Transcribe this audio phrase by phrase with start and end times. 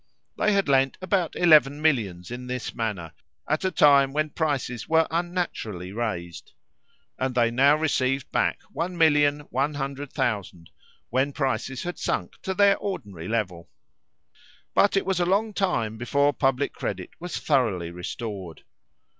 [0.35, 3.11] They had lent about eleven millions in this manner,
[3.47, 6.53] at a time when prices were unnaturally raised;
[7.19, 10.71] and they now received back one million one hundred thousand,
[11.11, 13.69] when prices had sunk to their ordinary level.
[14.73, 18.63] But it was a long time before public credit was thoroughly restored.